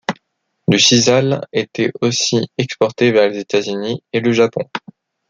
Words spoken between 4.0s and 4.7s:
et le Japon.